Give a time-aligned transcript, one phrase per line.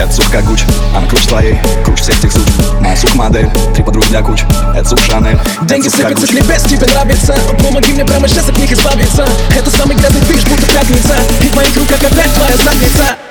[0.00, 0.64] Это сумка Гуч
[0.96, 2.42] Она круче твоей, круче всех тех суч
[2.80, 4.44] Моя сука модель, три подруги для куч
[4.74, 8.72] Это сука Шанель, Деньги сыпятся с небес, тебе нравится Помоги мне прямо сейчас от них
[8.72, 13.29] избавиться Это самый грязный движ, будто пятница И в моих руках опять твоя задница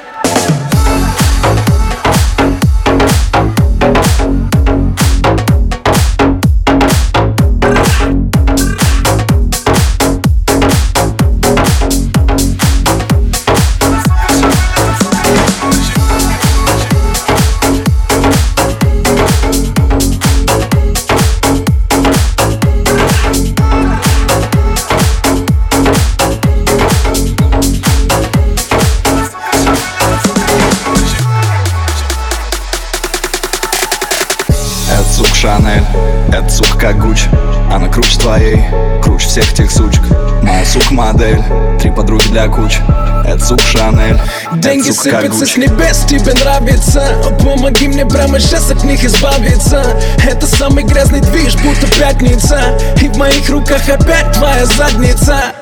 [36.31, 37.25] Это сука как Гуч
[37.71, 38.63] Она круче твоей,
[39.01, 40.01] круче всех тех сучек.
[40.43, 41.41] Моя сука модель,
[41.79, 42.79] три подруги для куч.
[43.25, 44.19] Это сука Шанель,
[44.55, 47.03] Деньги сука сыпятся с небес, тебе нравится.
[47.43, 49.83] Помоги мне прямо сейчас от них избавиться.
[50.27, 52.77] Это самый грязный движ, будто пятница.
[53.01, 55.53] И в моих руках опять твоя задница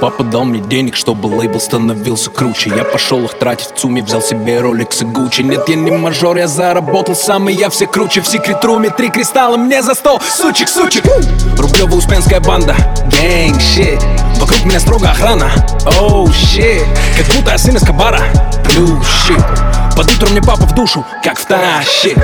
[0.00, 2.72] Папа дал мне денег, чтобы лейбл становился круче.
[2.74, 5.42] Я пошел их тратить в ЦУМе, взял себе роликс и Гуччи.
[5.42, 8.22] Нет, я не мажор, я заработал сам, и я все круче.
[8.22, 11.04] В секрет руме три кристалла мне за стол, сучек, сучек.
[11.58, 12.74] Рублева успенская банда,
[13.20, 14.02] гэнг, щит
[14.36, 15.50] Вокруг меня строго охрана,
[15.98, 16.86] оу, щит
[17.18, 18.22] Как будто я сын из Кабара,
[18.64, 19.44] плюс, щит
[19.94, 22.16] Под утро мне папа в душу, как втащит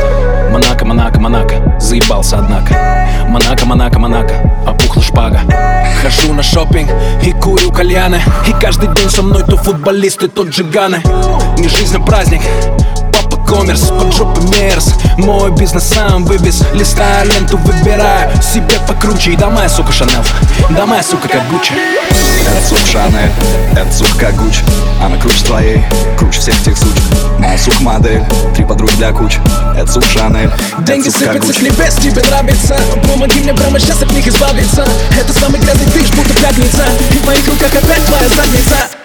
[0.51, 2.75] Монако, Монако, Монако, заебался однако.
[3.29, 4.35] Монако, Монако, Монако,
[4.67, 5.36] опухла шпага
[6.07, 6.89] Хожу на шопинг
[7.25, 8.21] и курю кальяны.
[8.47, 11.03] И каждый день со мной то футболисты, то джиганы.
[11.59, 12.43] Не жизнь, а праздник
[13.57, 14.93] коммерс, под жопы мерз.
[15.17, 19.33] Мой бизнес сам вывез Листаю ленту, выбираю себе покруче.
[19.33, 20.25] И да моя сука Шанел,
[20.71, 21.73] да моя сука как Гуччи.
[21.73, 23.31] Это сука Шанель,
[23.73, 24.61] это сука как Гуч
[25.03, 25.85] Она круче твоей,
[26.17, 27.03] круче всех тех сучек
[27.39, 28.23] Моя сука модель,
[28.55, 29.39] три подруги для куч.
[29.77, 30.51] Это сука Шанель,
[30.81, 32.77] Деньги сыпятся с небес, тебе нравится.
[33.09, 34.87] Помоги мне прямо сейчас от них избавиться.
[35.19, 36.85] Это самый грязный движ, будто пятница.
[37.11, 38.96] И в моих руках опять твоя задница